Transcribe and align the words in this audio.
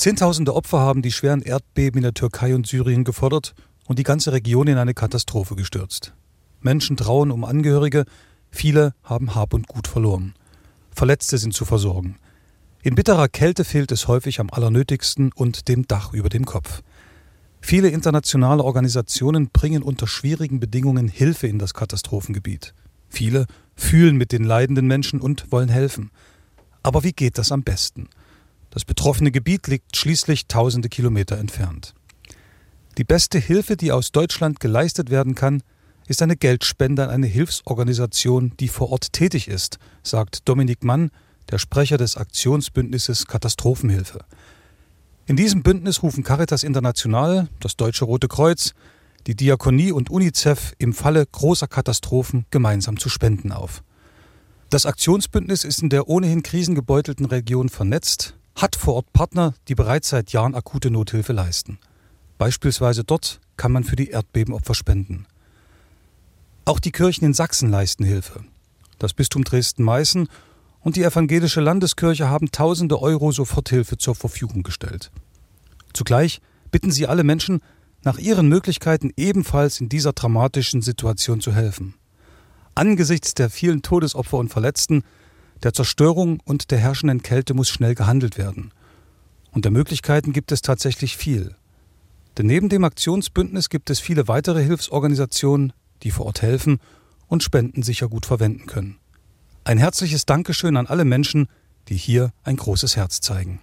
Zehntausende 0.00 0.56
Opfer 0.56 0.78
haben 0.78 1.02
die 1.02 1.12
schweren 1.12 1.42
Erdbeben 1.42 1.98
in 1.98 2.04
der 2.04 2.14
Türkei 2.14 2.54
und 2.54 2.66
Syrien 2.66 3.04
gefordert 3.04 3.54
und 3.86 3.98
die 3.98 4.02
ganze 4.02 4.32
Region 4.32 4.66
in 4.66 4.78
eine 4.78 4.94
Katastrophe 4.94 5.56
gestürzt. 5.56 6.14
Menschen 6.62 6.96
trauen 6.96 7.30
um 7.30 7.44
Angehörige, 7.44 8.06
viele 8.50 8.94
haben 9.04 9.34
Hab 9.34 9.52
und 9.52 9.68
Gut 9.68 9.86
verloren. 9.86 10.32
Verletzte 10.90 11.36
sind 11.36 11.52
zu 11.52 11.66
versorgen. 11.66 12.16
In 12.82 12.94
bitterer 12.94 13.28
Kälte 13.28 13.62
fehlt 13.62 13.92
es 13.92 14.08
häufig 14.08 14.40
am 14.40 14.48
allernötigsten 14.48 15.32
und 15.34 15.68
dem 15.68 15.86
Dach 15.86 16.14
über 16.14 16.30
dem 16.30 16.46
Kopf. 16.46 16.80
Viele 17.60 17.90
internationale 17.90 18.64
Organisationen 18.64 19.50
bringen 19.50 19.82
unter 19.82 20.06
schwierigen 20.06 20.60
Bedingungen 20.60 21.08
Hilfe 21.08 21.46
in 21.46 21.58
das 21.58 21.74
Katastrophengebiet. 21.74 22.72
Viele 23.10 23.44
fühlen 23.76 24.16
mit 24.16 24.32
den 24.32 24.44
leidenden 24.44 24.86
Menschen 24.86 25.20
und 25.20 25.52
wollen 25.52 25.68
helfen. 25.68 26.10
Aber 26.82 27.04
wie 27.04 27.12
geht 27.12 27.36
das 27.36 27.52
am 27.52 27.64
besten? 27.64 28.08
Das 28.70 28.84
betroffene 28.84 29.30
Gebiet 29.32 29.66
liegt 29.66 29.96
schließlich 29.96 30.46
tausende 30.46 30.88
Kilometer 30.88 31.38
entfernt. 31.38 31.94
Die 32.98 33.04
beste 33.04 33.38
Hilfe, 33.38 33.76
die 33.76 33.92
aus 33.92 34.12
Deutschland 34.12 34.60
geleistet 34.60 35.10
werden 35.10 35.34
kann, 35.34 35.62
ist 36.06 36.22
eine 36.22 36.36
Geldspende 36.36 37.04
an 37.04 37.10
eine 37.10 37.26
Hilfsorganisation, 37.26 38.52
die 38.58 38.68
vor 38.68 38.90
Ort 38.90 39.12
tätig 39.12 39.48
ist, 39.48 39.78
sagt 40.02 40.48
Dominik 40.48 40.82
Mann, 40.82 41.10
der 41.50 41.58
Sprecher 41.58 41.98
des 41.98 42.16
Aktionsbündnisses 42.16 43.26
Katastrophenhilfe. 43.26 44.24
In 45.26 45.36
diesem 45.36 45.62
Bündnis 45.62 46.02
rufen 46.02 46.24
Caritas 46.24 46.64
International, 46.64 47.48
das 47.60 47.76
Deutsche 47.76 48.04
Rote 48.04 48.26
Kreuz, 48.26 48.74
die 49.26 49.36
Diakonie 49.36 49.92
und 49.92 50.10
UNICEF 50.10 50.74
im 50.78 50.92
Falle 50.92 51.24
großer 51.24 51.68
Katastrophen 51.68 52.46
gemeinsam 52.50 52.98
zu 52.98 53.08
spenden 53.08 53.52
auf. 53.52 53.84
Das 54.70 54.86
Aktionsbündnis 54.86 55.64
ist 55.64 55.82
in 55.82 55.90
der 55.90 56.08
ohnehin 56.08 56.42
krisengebeutelten 56.42 57.26
Region 57.26 57.68
vernetzt, 57.68 58.34
hat 58.60 58.76
vor 58.76 58.94
Ort 58.94 59.12
Partner, 59.12 59.54
die 59.68 59.74
bereits 59.74 60.10
seit 60.10 60.32
Jahren 60.32 60.54
akute 60.54 60.90
Nothilfe 60.90 61.32
leisten. 61.32 61.78
Beispielsweise 62.36 63.04
dort 63.04 63.40
kann 63.56 63.72
man 63.72 63.84
für 63.84 63.96
die 63.96 64.10
Erdbebenopfer 64.10 64.74
spenden. 64.74 65.26
Auch 66.66 66.78
die 66.78 66.92
Kirchen 66.92 67.24
in 67.24 67.34
Sachsen 67.34 67.70
leisten 67.70 68.04
Hilfe. 68.04 68.44
Das 68.98 69.14
Bistum 69.14 69.44
Dresden-Meißen 69.44 70.28
und 70.80 70.96
die 70.96 71.04
evangelische 71.04 71.60
Landeskirche 71.60 72.28
haben 72.28 72.52
tausende 72.52 73.00
Euro 73.00 73.32
Soforthilfe 73.32 73.96
zur 73.96 74.14
Verfügung 74.14 74.62
gestellt. 74.62 75.10
Zugleich 75.94 76.40
bitten 76.70 76.90
sie 76.90 77.06
alle 77.06 77.24
Menschen, 77.24 77.60
nach 78.02 78.18
ihren 78.18 78.48
Möglichkeiten 78.48 79.10
ebenfalls 79.16 79.80
in 79.80 79.88
dieser 79.88 80.12
dramatischen 80.12 80.80
Situation 80.80 81.40
zu 81.40 81.52
helfen. 81.52 81.94
Angesichts 82.74 83.34
der 83.34 83.50
vielen 83.50 83.82
Todesopfer 83.82 84.38
und 84.38 84.48
Verletzten, 84.48 85.02
der 85.62 85.72
Zerstörung 85.72 86.40
und 86.44 86.70
der 86.70 86.78
herrschenden 86.78 87.22
Kälte 87.22 87.54
muss 87.54 87.68
schnell 87.68 87.94
gehandelt 87.94 88.38
werden. 88.38 88.72
Und 89.52 89.64
der 89.64 89.72
Möglichkeiten 89.72 90.32
gibt 90.32 90.52
es 90.52 90.62
tatsächlich 90.62 91.16
viel. 91.16 91.54
Denn 92.38 92.46
neben 92.46 92.68
dem 92.68 92.84
Aktionsbündnis 92.84 93.68
gibt 93.68 93.90
es 93.90 94.00
viele 94.00 94.28
weitere 94.28 94.62
Hilfsorganisationen, 94.62 95.72
die 96.02 96.10
vor 96.10 96.26
Ort 96.26 96.42
helfen 96.42 96.78
und 97.26 97.42
Spenden 97.42 97.82
sicher 97.82 98.08
gut 98.08 98.26
verwenden 98.26 98.66
können. 98.66 98.98
Ein 99.64 99.78
herzliches 99.78 100.26
Dankeschön 100.26 100.76
an 100.76 100.86
alle 100.86 101.04
Menschen, 101.04 101.48
die 101.88 101.96
hier 101.96 102.32
ein 102.44 102.56
großes 102.56 102.96
Herz 102.96 103.20
zeigen. 103.20 103.60